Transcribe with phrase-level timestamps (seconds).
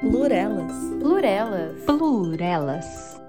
[0.00, 0.72] Plurelas.
[0.98, 1.84] Plurelas.
[1.84, 3.20] Plurelas.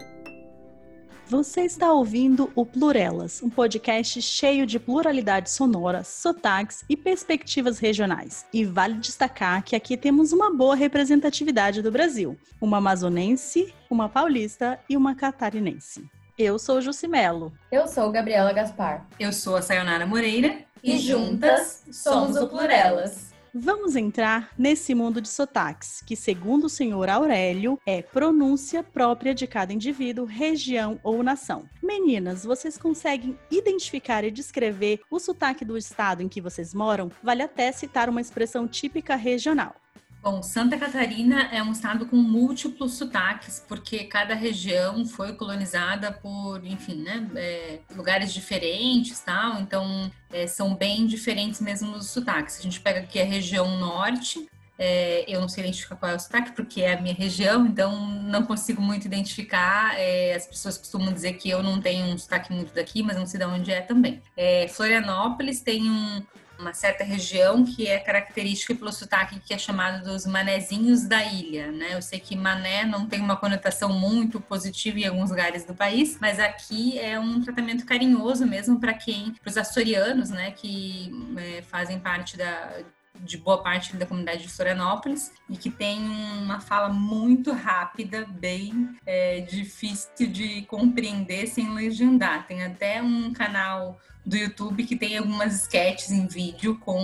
[1.28, 8.46] Você está ouvindo o Plurelas, um podcast cheio de pluralidade sonora, sotaques e perspectivas regionais.
[8.54, 14.80] E vale destacar que aqui temos uma boa representatividade do Brasil: uma amazonense, uma paulista
[14.90, 16.10] e uma catarinense.
[16.38, 17.52] Eu sou Jucimelo.
[17.70, 19.06] Eu sou Gabriela Gaspar.
[19.20, 20.60] Eu sou a Sayonara Moreira.
[20.82, 23.31] E juntas somos o Plurelas.
[23.54, 29.46] Vamos entrar nesse mundo de sotaques, que, segundo o senhor Aurélio, é pronúncia própria de
[29.46, 31.66] cada indivíduo, região ou nação.
[31.84, 37.12] Meninas, vocês conseguem identificar e descrever o sotaque do estado em que vocês moram?
[37.22, 39.76] Vale até citar uma expressão típica regional.
[40.22, 46.64] Bom, Santa Catarina é um estado com múltiplos sotaques, porque cada região foi colonizada por,
[46.64, 49.60] enfim, né, é, lugares diferentes, tal.
[49.60, 52.60] Então, é, são bem diferentes mesmo os sotaques.
[52.60, 54.48] A gente pega aqui a região norte,
[54.78, 58.08] é, eu não sei identificar qual é o sotaque, porque é a minha região, então
[58.22, 60.00] não consigo muito identificar.
[60.00, 63.26] É, as pessoas costumam dizer que eu não tenho um sotaque muito daqui, mas não
[63.26, 64.22] sei de onde é também.
[64.38, 66.24] É, Florianópolis tem um,
[66.62, 71.72] uma certa região que é característica pelo sotaque que é chamado dos manezinhos da ilha,
[71.72, 71.96] né?
[71.96, 76.18] Eu sei que mané não tem uma conotação muito positiva em alguns lugares do país,
[76.22, 81.62] mas aqui é um tratamento carinhoso mesmo para quem, para os açorianos, né, que é,
[81.64, 82.84] fazem parte da
[83.20, 88.96] de boa parte da comunidade de Florianópolis e que tem uma fala muito rápida, bem
[89.06, 92.48] é, difícil de compreender sem legendar.
[92.48, 97.02] Tem até um canal do YouTube que tem algumas sketches em vídeo com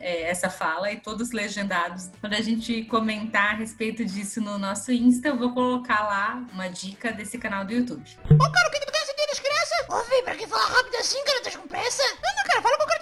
[0.00, 2.10] é, essa fala e todos legendados.
[2.20, 6.68] Quando a gente comentar a respeito disso no nosso Insta, eu vou colocar lá uma
[6.68, 8.02] dica desse canal do YouTube.
[8.24, 9.86] Ô, cara, o que, tu quer sentir desgraça?
[9.90, 11.42] Ô, véi, pra que falar rápido assim, cara?
[11.42, 12.02] Tá com pressa?
[12.02, 12.99] Não, não, cara, fala que eu quero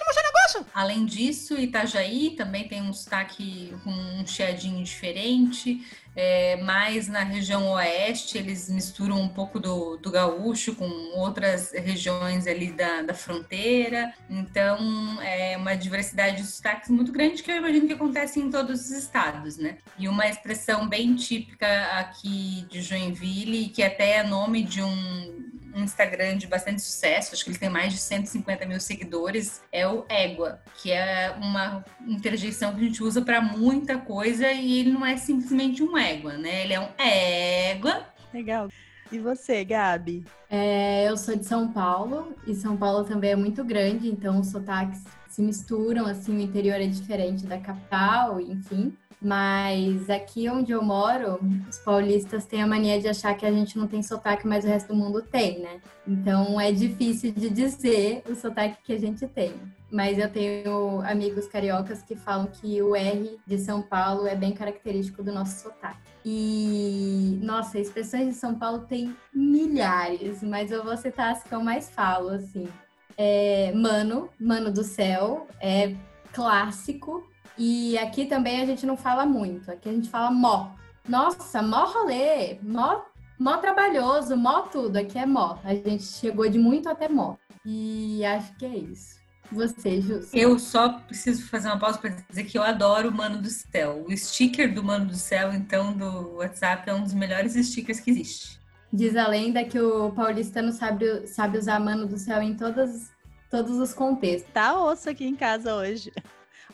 [0.73, 5.85] Além disso, Itajaí também tem um sotaque com um chiadinho diferente.
[6.15, 10.85] É, mais na região oeste, eles misturam um pouco do, do gaúcho com
[11.17, 14.13] outras regiões ali da, da fronteira.
[14.29, 18.81] Então, é uma diversidade de sotaques muito grande que eu imagino que acontece em todos
[18.81, 19.77] os estados, né?
[19.97, 21.67] E uma expressão bem típica
[21.99, 27.43] aqui de Joinville, que até é nome de um um Instagram de bastante sucesso, acho
[27.43, 32.73] que ele tem mais de 150 mil seguidores, é o Égua, que é uma interjeição
[32.73, 36.63] que a gente usa para muita coisa e ele não é simplesmente um égua, né?
[36.63, 38.05] Ele é um égua.
[38.33, 38.69] Legal.
[39.11, 40.23] E você, Gabi?
[40.49, 44.47] É, eu sou de São Paulo e São Paulo também é muito grande, então os
[44.47, 48.93] sotaques se misturam, assim, o interior é diferente da capital, enfim.
[49.21, 53.77] Mas aqui onde eu moro, os paulistas têm a mania de achar que a gente
[53.77, 55.81] não tem sotaque, mas o resto do mundo tem, né?
[56.07, 59.53] Então é difícil de dizer o sotaque que a gente tem.
[59.91, 64.53] Mas eu tenho amigos cariocas que falam que o R de São Paulo é bem
[64.53, 66.09] característico do nosso sotaque.
[66.23, 71.61] E, nossa, expressões de São Paulo tem milhares, mas eu vou citar as que eu
[71.61, 72.69] mais falo, assim.
[73.17, 75.93] É, mano, mano do céu, é
[76.31, 77.28] clássico.
[77.59, 80.71] E aqui também a gente não fala muito, aqui a gente fala mó.
[81.05, 83.01] Nossa, mó rolê, mó,
[83.37, 85.57] mó trabalhoso, mó tudo, aqui é mó.
[85.65, 87.35] A gente chegou de muito até mó.
[87.65, 89.19] E acho que é isso.
[89.51, 90.33] Você, Jus.
[90.33, 94.05] Eu só preciso fazer uma pausa para dizer que eu adoro o Mano do Céu.
[94.07, 98.11] O sticker do Mano do Céu, então, do WhatsApp, é um dos melhores stickers que
[98.11, 98.57] existe.
[98.93, 103.11] Diz a lenda que o paulistano sabe, sabe usar Mano do Céu em todas,
[103.49, 104.49] todos os contextos.
[104.53, 106.13] Tá osso aqui em casa hoje.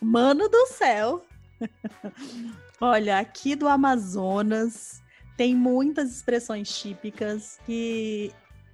[0.02, 1.26] Mano do céu.
[2.80, 5.02] Olha, aqui do Amazonas
[5.38, 8.32] tem muitas expressões típicas que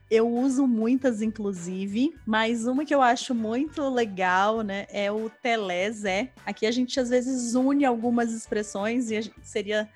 [0.09, 6.31] eu uso muitas, inclusive, mas uma que eu acho muito legal, né, é o telezé.
[6.45, 9.89] Aqui a gente às vezes une algumas expressões e seria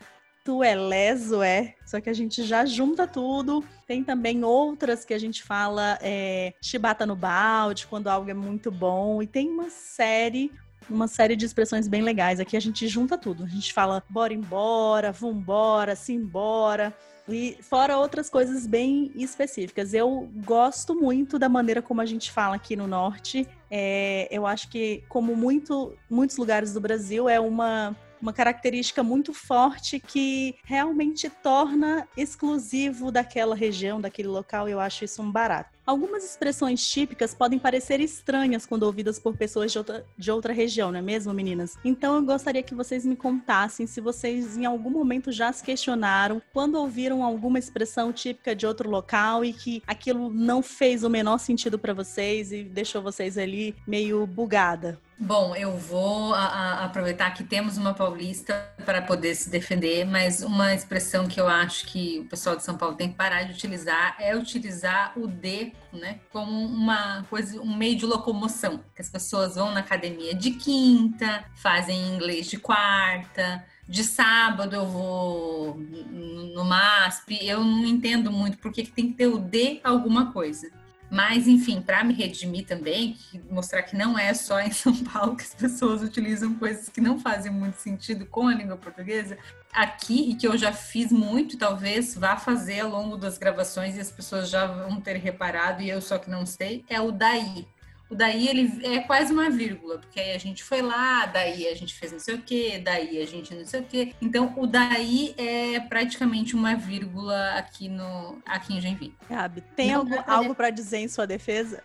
[0.45, 1.73] tu é leso, é.
[1.85, 3.65] Só que a gente já junta tudo.
[3.87, 8.71] Tem também outras que a gente fala é, chibata no balde, quando algo é muito
[8.71, 9.21] bom.
[9.21, 10.51] E tem uma série
[10.89, 12.39] uma série de expressões bem legais.
[12.39, 13.43] Aqui a gente junta tudo.
[13.43, 16.93] A gente fala bora embora, vambora, simbora.
[17.27, 19.93] E fora outras coisas bem específicas.
[19.93, 23.47] Eu gosto muito da maneira como a gente fala aqui no norte.
[23.69, 29.33] É, eu acho que, como muito, muitos lugares do Brasil, é uma uma característica muito
[29.33, 35.74] forte que realmente torna exclusivo daquela região, daquele local, eu acho isso um barato.
[35.85, 40.91] Algumas expressões típicas podem parecer estranhas quando ouvidas por pessoas de outra, de outra região,
[40.91, 41.77] não é mesmo, meninas?
[41.85, 46.41] Então eu gostaria que vocês me contassem se vocês em algum momento já se questionaram
[46.51, 51.37] quando ouviram alguma expressão típica de outro local e que aquilo não fez o menor
[51.37, 54.99] sentido para vocês e deixou vocês ali meio bugada.
[55.17, 60.43] Bom, eu vou a, a, aproveitar que temos uma paulista para poder se defender, mas
[60.43, 63.53] uma expressão que eu acho que o pessoal de São Paulo tem que parar de
[63.53, 68.83] utilizar é utilizar o D, né, como uma coisa, um meio de locomoção.
[68.93, 74.85] Que as pessoas vão na academia de quinta, fazem inglês de quarta, de sábado eu
[74.85, 80.69] vou no MASP, eu não entendo muito porque tem que ter o D alguma coisa.
[81.09, 83.17] Mas, enfim, para me redimir também,
[83.49, 87.19] mostrar que não é só em São Paulo que as pessoas utilizam coisas que não
[87.19, 89.37] fazem muito sentido com a língua portuguesa,
[89.71, 93.99] aqui, e que eu já fiz muito, talvez vá fazer ao longo das gravações e
[93.99, 97.67] as pessoas já vão ter reparado, e eu só que não sei, é o daí.
[98.15, 101.93] Daí ele é quase uma vírgula, porque aí a gente foi lá, daí a gente
[101.93, 104.15] fez não sei o que, daí a gente não sei o que.
[104.21, 109.15] Então o daí é praticamente uma vírgula aqui no aqui em Joinville.
[109.29, 111.83] Gabi, tem não, algo, algo para dizer em sua defesa?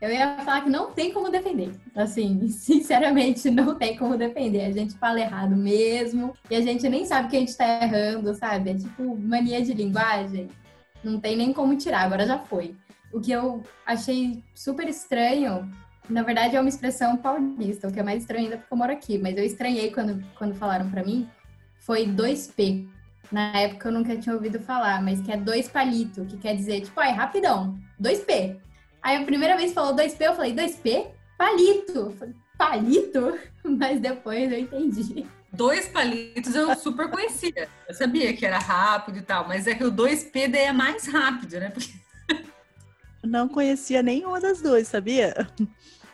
[0.00, 1.72] Eu ia falar que não tem como defender.
[1.94, 4.64] Assim, sinceramente, não tem como defender.
[4.64, 8.34] A gente fala errado mesmo e a gente nem sabe que a gente tá errando,
[8.34, 8.70] sabe?
[8.70, 10.48] É tipo mania de linguagem.
[11.02, 12.74] Não tem nem como tirar, agora já foi.
[13.12, 15.70] O que eu achei super estranho,
[16.08, 18.92] na verdade é uma expressão paulista, o que é mais estranho ainda porque eu moro
[18.92, 21.28] aqui, mas eu estranhei quando, quando falaram para mim,
[21.78, 22.88] foi 2P.
[23.30, 26.82] Na época eu nunca tinha ouvido falar, mas que é dois palito, que quer dizer,
[26.82, 28.58] tipo, ai, rapidão, 2P.
[29.02, 31.06] Aí a primeira vez falou 2P, eu falei, 2P?
[31.36, 32.14] Palito!
[32.18, 33.38] Falei, palito?
[33.62, 35.26] Mas depois eu entendi.
[35.52, 37.68] Dois palitos eu super conhecia.
[37.88, 41.06] Eu sabia que era rápido e tal, mas é que o 2P daí é mais
[41.06, 41.70] rápido, né?
[41.70, 41.90] Porque
[43.28, 45.48] não conhecia nenhuma das duas, sabia?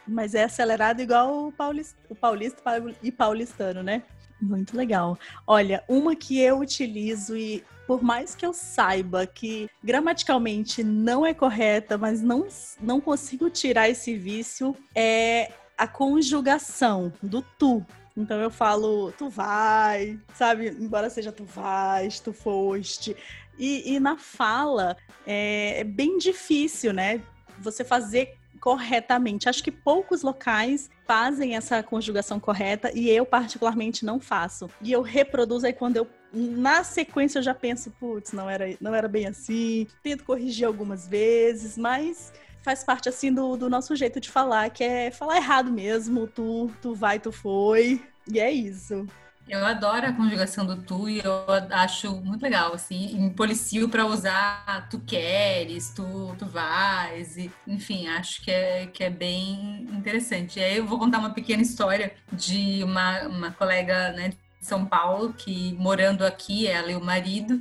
[0.07, 2.63] Mas é acelerado igual o paulista, o paulista
[3.03, 4.03] e paulistano, né?
[4.41, 5.19] Muito legal.
[5.47, 11.33] Olha, uma que eu utilizo e por mais que eu saiba que gramaticalmente não é
[11.33, 12.47] correta, mas não,
[12.81, 17.85] não consigo tirar esse vício, é a conjugação do tu.
[18.17, 20.69] Então eu falo, tu vai, sabe?
[20.69, 23.17] Embora seja tu vais, tu foste.
[23.59, 24.97] E, e na fala
[25.27, 27.23] é, é bem difícil, né?
[27.59, 29.47] Você fazer corretamente.
[29.47, 34.71] Acho que poucos locais fazem essa conjugação correta e eu particularmente não faço.
[34.81, 38.95] E eu reproduzo aí quando eu na sequência eu já penso, putz, não era não
[38.95, 39.87] era bem assim.
[40.03, 44.83] Tento corrigir algumas vezes, mas faz parte assim do, do nosso jeito de falar, que
[44.83, 48.03] é falar errado mesmo, tu tu vai, tu foi.
[48.27, 49.07] E é isso.
[49.47, 54.07] Eu adoro a conjugação do tu e eu acho muito legal, assim, me policio para
[54.07, 60.59] usar tu queres, tu, tu vais, e, enfim, acho que é, que é bem interessante.
[60.59, 64.87] E aí eu vou contar uma pequena história de uma, uma colega né, de São
[64.87, 67.61] Paulo que, morando aqui, ela e o marido,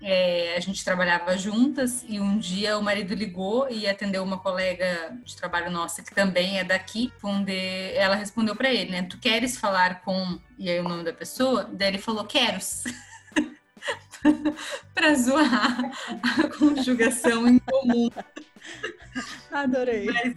[0.00, 5.16] é, a gente trabalhava juntas e um dia o marido ligou e atendeu uma colega
[5.24, 7.52] de trabalho nossa que também é daqui, onde
[7.94, 9.02] ela respondeu para ele, né?
[9.02, 11.68] Tu queres falar com e aí o nome da pessoa?
[11.72, 12.58] Daí ele falou quero.
[14.94, 15.78] para zoar
[16.22, 18.10] a conjugação em comum.
[19.50, 20.06] Adorei.
[20.06, 20.34] Mas,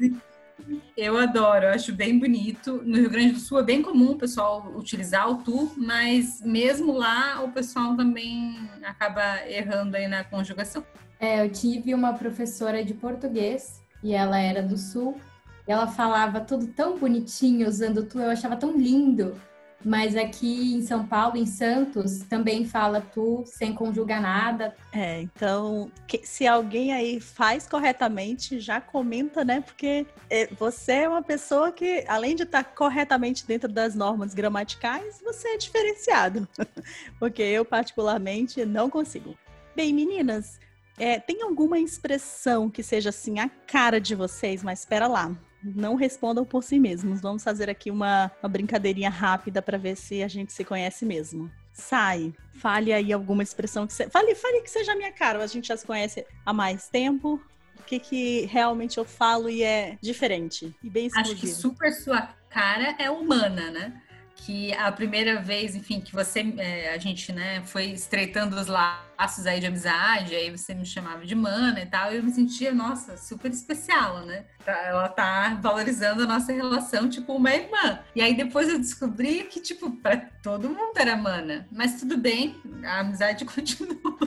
[0.95, 2.81] eu adoro, eu acho bem bonito.
[2.85, 6.93] No Rio Grande do Sul é bem comum o pessoal utilizar o tu, mas mesmo
[6.93, 10.83] lá o pessoal também acaba errando aí na conjugação.
[11.19, 15.19] É, eu tive uma professora de português e ela era do Sul.
[15.67, 19.35] E ela falava tudo tão bonitinho usando tu, eu achava tão lindo
[19.83, 24.75] mas aqui em São Paulo, em Santos, também fala tu sem conjugar nada.
[24.91, 29.61] É, então, que, se alguém aí faz corretamente, já comenta, né?
[29.61, 35.21] Porque é, você é uma pessoa que, além de estar corretamente dentro das normas gramaticais,
[35.23, 36.47] você é diferenciado.
[37.19, 39.35] Porque eu, particularmente, não consigo.
[39.75, 40.59] Bem, meninas,
[40.97, 44.63] é, tem alguma expressão que seja assim a cara de vocês?
[44.63, 47.21] Mas espera lá não respondam por si mesmos.
[47.21, 51.51] Vamos fazer aqui uma, uma brincadeirinha rápida para ver se a gente se conhece mesmo.
[51.73, 54.09] Sai, fale aí alguma expressão que você.
[54.09, 55.43] Fale, fale que seja a minha cara.
[55.43, 57.41] A gente já se conhece há mais tempo.
[57.79, 61.33] O que, que realmente eu falo e é diferente e bem exclusivo.
[61.33, 64.01] Acho que super sua cara é humana, né?
[64.45, 69.45] Que a primeira vez, enfim, que você, é, a gente, né, foi estreitando os laços
[69.45, 72.73] aí de amizade, aí você me chamava de mana e tal, e eu me sentia,
[72.73, 74.45] nossa, super especial, né?
[74.65, 77.99] Tá, ela tá valorizando a nossa relação, tipo, uma irmã.
[78.15, 81.67] E aí depois eu descobri que, tipo, para todo mundo era mana.
[81.71, 84.17] Mas tudo bem, a amizade continua.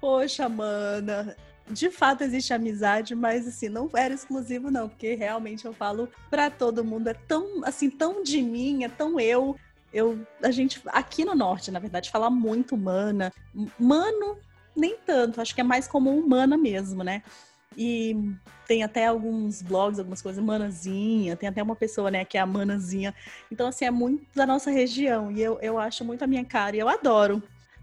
[0.00, 1.34] Poxa, mana,
[1.70, 6.50] de fato existe amizade, mas assim, não era exclusivo não, porque realmente eu falo para
[6.50, 9.56] todo mundo, é tão assim, tão de mim, é tão eu.
[9.92, 13.32] Eu a gente aqui no norte, na verdade, fala muito humana.
[13.78, 14.38] Mano,
[14.76, 17.22] nem tanto, acho que é mais como humana mesmo, né?
[17.76, 18.16] E
[18.66, 22.46] tem até alguns blogs, algumas coisas, Manazinha, tem até uma pessoa, né, que é a
[22.46, 23.14] Manazinha.
[23.50, 26.76] Então, assim, é muito da nossa região e eu, eu acho muito a minha cara
[26.76, 27.42] e eu adoro.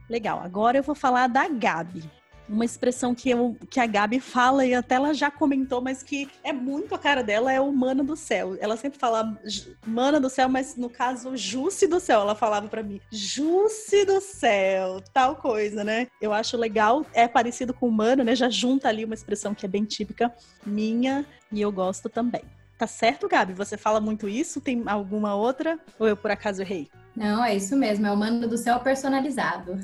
[0.10, 2.04] Legal, agora eu vou falar da Gabi
[2.48, 6.30] uma expressão que, eu, que a Gabi fala e até ela já comentou, mas que
[6.44, 8.58] é muito a cara dela, é o mana do céu.
[8.60, 9.38] Ela sempre fala
[9.86, 12.22] mana do céu, mas no caso, Jusce do céu.
[12.22, 16.08] Ela falava para mim, Jusce do céu, tal coisa, né?
[16.22, 18.36] Eu acho legal, é parecido com mana, né?
[18.36, 20.34] Já junta ali uma expressão que é bem típica
[20.66, 22.44] minha e eu gosto também.
[22.78, 23.54] Tá certo, Gabi?
[23.54, 24.60] Você fala muito isso?
[24.60, 25.80] Tem alguma outra?
[25.98, 26.90] Ou eu por acaso errei?
[27.16, 29.80] Não, é isso mesmo, é o mano do céu personalizado.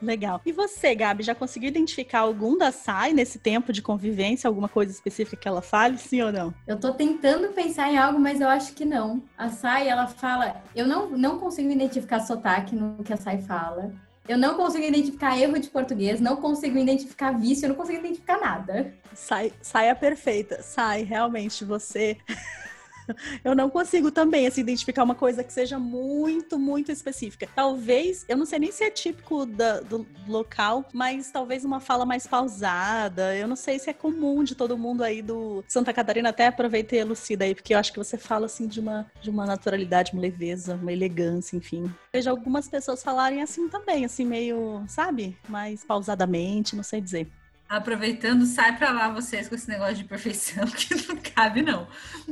[0.00, 0.40] Legal.
[0.46, 4.46] E você, Gabi, já conseguiu identificar algum da Sai nesse tempo de convivência?
[4.46, 6.54] Alguma coisa específica que ela fale, sim ou não?
[6.66, 9.22] Eu tô tentando pensar em algo, mas eu acho que não.
[9.36, 10.62] A Sai, ela fala.
[10.74, 13.92] Eu não, não consigo identificar sotaque no que a Sai fala.
[14.28, 18.38] Eu não consigo identificar erro de português, não consigo identificar vício, eu não consigo identificar
[18.38, 18.92] nada.
[19.14, 20.62] Sai, saia perfeita.
[20.62, 22.18] Sai, realmente, você
[23.44, 27.48] eu não consigo também assim, identificar uma coisa que seja muito, muito específica.
[27.54, 32.04] Talvez, eu não sei nem se é típico da, do local, mas talvez uma fala
[32.04, 33.34] mais pausada.
[33.36, 36.28] Eu não sei se é comum de todo mundo aí do Santa Catarina.
[36.28, 39.30] Até aproveitei a Lucida aí, porque eu acho que você fala assim de uma, de
[39.30, 41.92] uma naturalidade, uma leveza, uma elegância, enfim.
[42.12, 45.36] Vejo algumas pessoas falarem assim também, assim, meio, sabe?
[45.48, 47.28] Mais pausadamente, não sei dizer.
[47.68, 51.86] Aproveitando, sai para lá vocês com esse negócio de perfeição, que não cabe, não.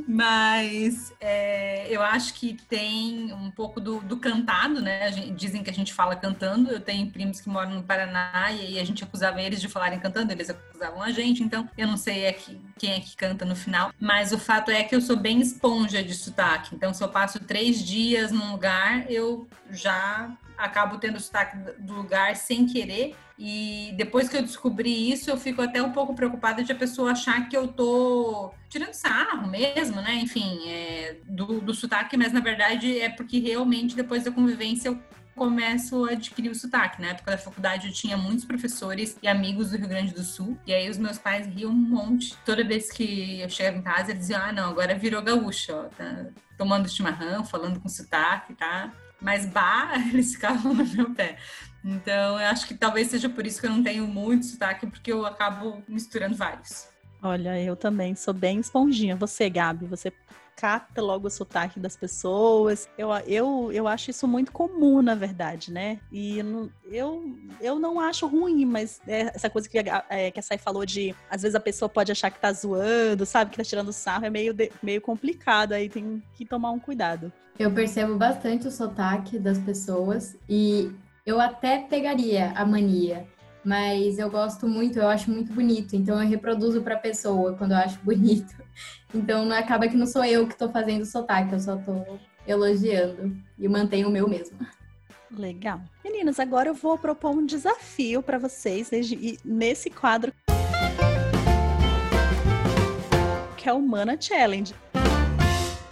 [0.09, 5.13] Mas é, eu acho que tem um pouco do, do cantado, né?
[5.13, 6.71] Gente, dizem que a gente fala cantando.
[6.71, 10.01] Eu tenho primos que moram no Paraná e aí a gente acusava eles de falarem
[10.01, 11.43] cantando, eles acusavam a gente.
[11.43, 13.93] Então, eu não sei é que, quem é que canta no final.
[14.01, 16.75] Mas o fato é que eu sou bem esponja de sotaque.
[16.75, 22.37] Então, se eu passo três dias num lugar, eu já acabo tendo sotaque do lugar
[22.37, 23.15] sem querer.
[23.39, 27.13] E depois que eu descobri isso, eu fico até um pouco preocupada de a pessoa
[27.13, 30.15] achar que eu tô tirando sarro mesmo, né?
[30.15, 34.99] Enfim, é, do, do sotaque, mas na verdade é porque realmente depois da convivência eu
[35.37, 37.01] começo a adquirir o sotaque.
[37.01, 40.59] Na época da faculdade eu tinha muitos professores e amigos do Rio Grande do Sul,
[40.67, 42.35] e aí os meus pais riam um monte.
[42.45, 45.83] Toda vez que eu chegava em casa, eles diziam: ah, não, agora virou gaúcho, ó,
[45.85, 48.91] tá tomando chimarrão, falando com sotaque, tá?
[49.21, 51.37] Mas bah, eles ficavam no meu pé.
[51.85, 55.13] Então, eu acho que talvez seja por isso que eu não tenho muito sotaque, porque
[55.13, 56.89] eu acabo misturando vários.
[57.23, 59.17] Olha, eu também sou bem esponjinha.
[59.17, 60.13] Você, Gabi, você
[60.57, 62.89] capta logo o sotaque das pessoas.
[62.97, 66.01] Eu, eu, eu acho isso muito comum, na verdade, né?
[66.11, 66.39] E
[66.91, 70.57] eu, eu não acho ruim, mas é essa coisa que a, é, que a Sai
[70.57, 73.51] falou de às vezes a pessoa pode achar que tá zoando, sabe?
[73.51, 77.31] Que tá tirando sarro, é meio, de, meio complicado, aí tem que tomar um cuidado.
[77.59, 80.91] Eu percebo bastante o sotaque das pessoas e
[81.25, 83.27] eu até pegaria a mania
[83.67, 87.73] mas eu gosto muito, eu acho muito bonito, então eu reproduzo para a pessoa quando
[87.73, 88.55] eu acho bonito.
[89.13, 93.37] Então acaba que não sou eu que estou fazendo o sotaque, eu só estou elogiando
[93.59, 94.57] e mantenho o meu mesmo.
[95.37, 95.81] Legal.
[96.05, 98.89] Meninas, agora eu vou propor um desafio para vocês
[99.45, 100.33] nesse quadro
[103.57, 104.73] que é o Mana Challenge.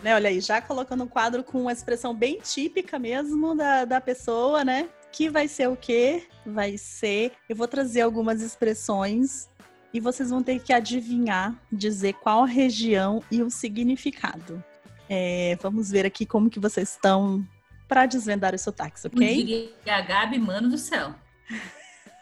[0.01, 4.01] Né, olha aí, já colocando um quadro com uma expressão bem típica mesmo da, da
[4.01, 4.89] pessoa, né?
[5.15, 6.27] Que vai ser o quê?
[6.45, 7.31] Vai ser.
[7.49, 9.49] Eu vou trazer algumas expressões
[9.93, 14.63] e vocês vão ter que adivinhar, dizer qual região e o significado.
[15.09, 17.47] É, vamos ver aqui como que vocês estão
[17.87, 19.73] para desvendar os sotaques, ok?
[19.87, 21.15] A Gabi, mano do céu.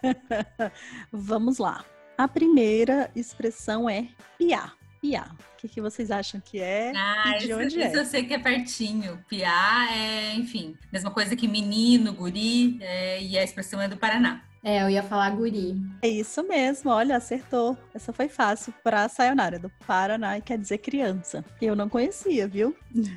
[1.10, 1.86] vamos lá.
[2.18, 4.76] A primeira expressão é piar.
[5.02, 5.34] Piar.
[5.34, 7.92] O que, que vocês acham que é ah, e de onde é?
[7.92, 9.18] eu sei que é pertinho.
[9.28, 14.44] Piar é, enfim, mesma coisa que menino, guri, é, e a expressão é do Paraná.
[14.62, 15.76] É, eu ia falar guri.
[16.02, 17.76] É isso mesmo, olha, acertou.
[17.92, 21.44] Essa foi fácil para a Sayonara, do Paraná, e quer dizer criança.
[21.60, 22.76] Eu não conhecia, viu?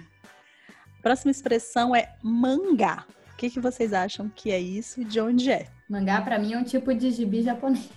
[1.04, 3.06] Próxima expressão é mangá.
[3.32, 5.68] O que, que vocês acham que é isso e de onde é?
[5.88, 7.92] Mangá, para mim, é um tipo de gibi japonês.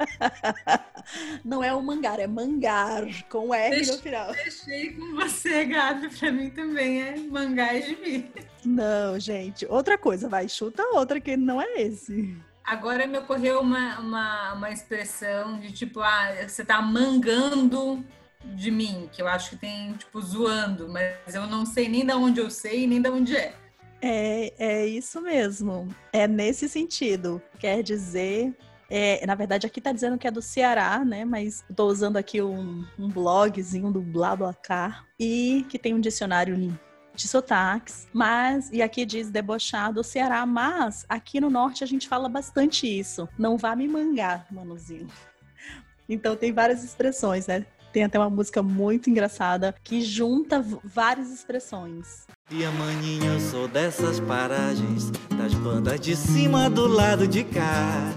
[1.44, 4.32] Não é um mangar, é mangar, com R Deixe, no final.
[4.32, 6.08] Deixei com você, Gabi.
[6.08, 8.30] Pra mim também é mangá e gibi.
[8.64, 9.66] Não, gente.
[9.66, 12.36] Outra coisa, vai, chuta outra que não é esse.
[12.64, 18.04] Agora me ocorreu uma, uma, uma expressão de tipo, ah, você tá mangando
[18.44, 22.12] de mim, que eu acho que tem, tipo, zoando, mas eu não sei nem de
[22.12, 23.54] onde eu sei, nem de onde é.
[24.02, 25.88] É, é isso mesmo.
[26.12, 27.42] É nesse sentido.
[27.58, 28.54] Quer dizer
[28.90, 31.24] é, na verdade, aqui tá dizendo que é do Ceará, né?
[31.24, 36.76] Mas estou usando aqui um, um blogzinho do BlaBlaCar e que tem um dicionário
[37.14, 42.08] de sotaques, mas, e aqui diz debochar do Ceará, mas aqui no norte a gente
[42.08, 43.28] fala bastante isso.
[43.38, 45.08] Não vá me mangar, manuzinho.
[46.08, 47.64] Então tem várias expressões, né?
[47.92, 52.26] Tem até uma música muito engraçada que junta várias expressões.
[52.50, 58.14] E a maninha, eu sou dessas paragens, das bandas de cima do lado de cá.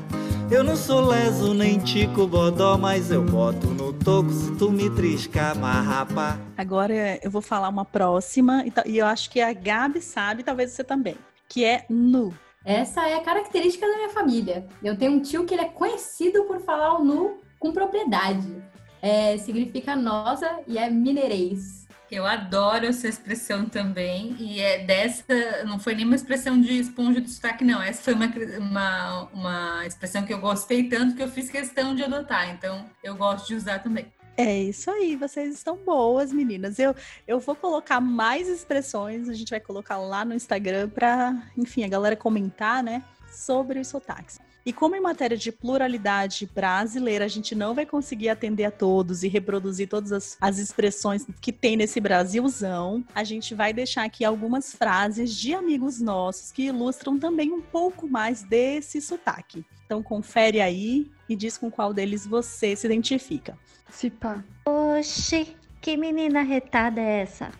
[0.53, 4.87] Eu não sou leso nem tico bodó, mas eu boto no toco se tu me
[4.87, 6.39] triscar, marrapa.
[6.55, 10.83] Agora eu vou falar uma próxima, e eu acho que a Gabi sabe, talvez você
[10.83, 11.15] também,
[11.49, 12.31] que é nu.
[12.63, 14.67] Essa é a característica da minha família.
[14.83, 18.55] Eu tenho um tio que ele é conhecido por falar o nu com propriedade.
[19.01, 21.82] É, significa nossa e é mineirês.
[22.13, 25.25] Eu adoro essa expressão também, e é dessa,
[25.65, 27.81] não foi nenhuma expressão de esponja do sotaque, não.
[27.81, 28.27] Essa foi uma,
[28.59, 33.15] uma, uma expressão que eu gostei tanto que eu fiz questão de adotar, então eu
[33.15, 34.05] gosto de usar também.
[34.37, 36.77] É isso aí, vocês estão boas, meninas.
[36.77, 36.95] Eu,
[37.27, 41.87] eu vou colocar mais expressões, a gente vai colocar lá no Instagram para, enfim, a
[41.87, 44.39] galera comentar, né, sobre os sotaques.
[44.65, 49.23] E como em matéria de pluralidade brasileira, a gente não vai conseguir atender a todos
[49.23, 54.23] e reproduzir todas as, as expressões que tem nesse Brasilzão, a gente vai deixar aqui
[54.23, 59.65] algumas frases de amigos nossos que ilustram também um pouco mais desse sotaque.
[59.85, 63.57] Então confere aí e diz com qual deles você se identifica.
[63.89, 64.43] Se pá.
[64.65, 67.51] Oxi, que menina retada é essa?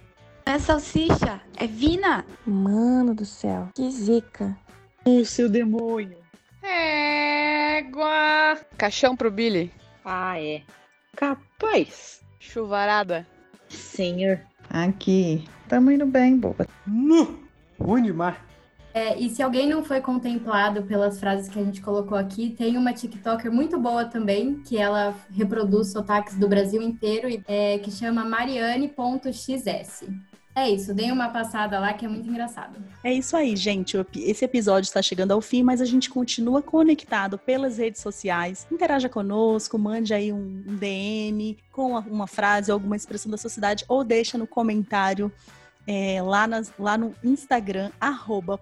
[0.45, 2.25] É salsicha, é vina.
[2.45, 4.57] Mano do céu, que zica.
[5.05, 6.22] O seu demônio.
[6.63, 8.59] Égua!
[8.77, 9.71] Caixão pro Billy.
[10.03, 10.61] Ah, é.
[11.15, 12.21] Capaz.
[12.39, 13.27] Chuvarada.
[13.69, 14.39] Senhor.
[14.69, 15.43] Aqui.
[15.67, 16.67] Tamo indo bem, boba.
[16.87, 17.43] Nu!
[17.79, 18.37] Ruim demais.
[18.93, 22.77] É, e se alguém não foi contemplado pelas frases que a gente colocou aqui, tem
[22.77, 28.23] uma TikToker muito boa também, que ela reproduz sotaques do Brasil inteiro, é, que chama
[28.23, 30.03] Mariane.xs.
[30.55, 32.77] É isso, dei uma passada lá que é muito engraçado.
[33.03, 33.97] É isso aí, gente.
[34.15, 38.67] Esse episódio está chegando ao fim, mas a gente continua conectado pelas redes sociais.
[38.71, 44.37] Interaja conosco, mande aí um DM com uma frase, alguma expressão da sociedade, ou deixa
[44.37, 45.31] no comentário
[45.87, 47.91] é, lá, nas, lá no Instagram,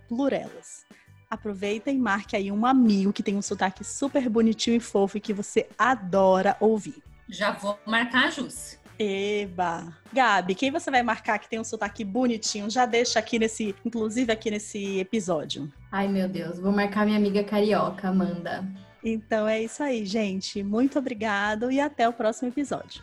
[0.08, 0.86] plurelas.
[1.30, 5.22] Aproveita e marque aí um amigo que tem um sotaque super bonitinho e fofo e
[5.22, 7.02] que você adora ouvir.
[7.30, 8.81] Já vou marcar a Jússia.
[9.02, 9.92] Eba!
[10.14, 12.70] Gabi, quem você vai marcar que tem um sotaque bonitinho?
[12.70, 15.72] Já deixa aqui nesse, inclusive aqui nesse episódio.
[15.92, 18.64] Ai, meu Deus, vou marcar minha amiga carioca, Amanda.
[19.04, 20.62] Então é isso aí, gente.
[20.62, 23.02] Muito obrigado e até o próximo episódio.